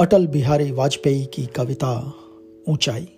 [0.00, 2.12] अटल बिहारी वाजपेयी की कविता
[2.68, 3.08] ऊंचाई।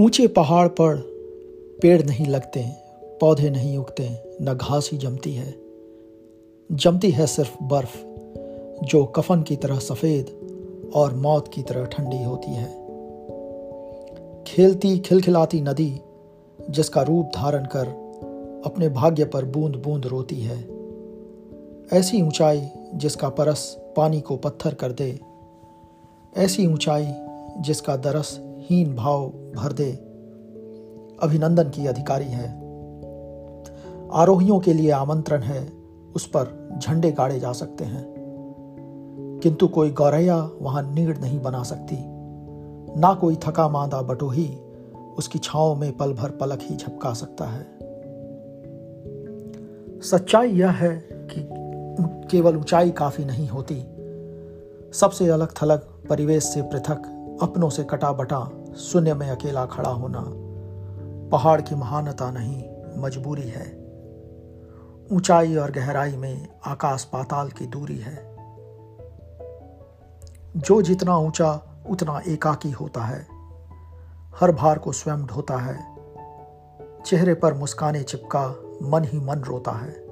[0.00, 0.96] ऊँचे पहाड़ पर
[1.82, 2.66] पेड़ नहीं लगते,
[3.20, 4.08] पौधे नहीं उगते,
[4.42, 5.54] न घास ही जमती है।
[6.72, 7.96] जमती है सिर्फ़ बर्फ़,
[8.86, 10.26] जो कफन की तरह सफ़ेद
[10.94, 12.68] और मौत की तरह ठंडी होती है।
[14.44, 16.00] खेलती खिलखिलाती नदी,
[16.70, 17.86] जिसका रूप धारण कर
[18.66, 20.68] अपने भाग्य पर बूंद बूंद रोती है।
[21.92, 25.20] ऐसी ऊंचाई जिसका परस पानी को पत्थर कर दे।
[26.36, 27.08] ऐसी ऊंचाई
[27.60, 29.92] जिसका दरस हीन भाव भर दे,
[31.22, 32.48] अभिनंदन की अधिकारी है।
[34.12, 35.72] आरोहियों के लिए आमंत्रण है,
[36.16, 38.18] उस पर झंडे गाड़े जा सकते हैं।
[39.42, 41.96] किंतु कोई गौरैया वहाँ नीड़ नहीं बना सकती।
[43.00, 44.56] ना कोई थका मांदा बटोही
[45.18, 47.78] उसकी छाओ में पल भर पलक ही झपका सकता है।
[50.00, 51.48] सच्चाई यह है कि
[52.30, 53.84] केवल ऊंचाई काफ़ी नहीं होती
[54.92, 56.98] सबसे अलग थलग परिवेश से पृथक,
[57.42, 60.24] अपनों से कटा बटा शून्य में अकेला खड़ा होना।
[61.28, 62.64] पहाड़ की महानता नहीं,
[63.02, 63.78] मजबूरी है।
[65.12, 68.36] ऊंचाई और गहराई में आकाश पाताल की दूरी है।
[70.56, 73.26] जो जितना ऊँचा, उतना एकाकी होता है।
[74.40, 75.96] हर भार को स्वयं ढोता है।
[77.06, 78.46] चेहरे पर मुस्काने चिपका,
[78.82, 80.07] मन ही मन रोता है।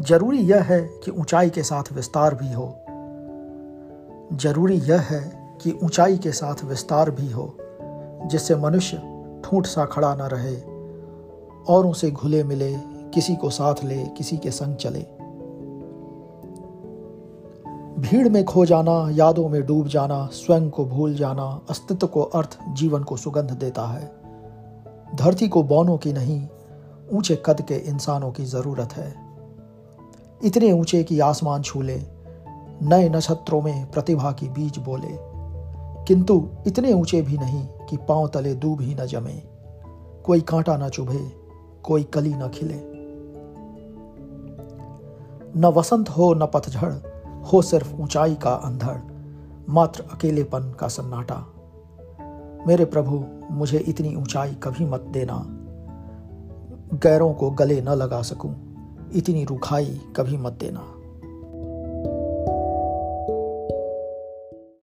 [0.00, 2.78] ज़रूरी यह है कि ऊंचाई के साथ विस्तार भी हो।
[4.36, 7.56] ज़रूरी यह है कि ऊंचाई के साथ विस्तार भी हो,
[8.26, 8.96] जिससे मनुष्य
[9.44, 10.56] ठूंठ सा खड़ा न रहे
[11.68, 12.76] और उसे घुले मिले,
[13.14, 15.06] किसी को साथ ले, किसी के संग चले।
[18.00, 22.58] भीड़ में खो जाना, यादों में डूब जाना, स्वयं को भूल जाना, अस्तित्व को अर्थ,
[22.68, 24.12] जीवन को सुगंध देता है।
[25.14, 26.48] धरती को बौनों की नहीं,
[27.12, 29.31] ऊँचे कद के इंसानों की ज़रूरत है।
[30.44, 32.02] इतने ऊँचे कि आसमान छूले,
[32.82, 35.32] नए नक्षत्रों में प्रतिभा की बीज बोले।
[36.04, 39.42] किंतु इतने ऊँचे भी नहीं कि पाँव तले दूब ही न जमे।
[40.24, 41.32] कोई कांटा न चुभे,
[41.82, 42.92] कोई कली न खिले।
[45.56, 46.94] न वसंत हो, न पतझड़,
[47.52, 48.98] हो सिर्फ़ ऊंचाई का अंधड़,
[49.68, 51.46] मात्र अकेलेपन का सन्नाटा।
[52.66, 55.44] मेरे प्रभु, मुझे इतनी ऊंचाई कभी मत देना,
[56.94, 58.71] गैरों को गले न लगा सकूँ।
[59.16, 61.01] इतनी रुखाई कभी मत देना।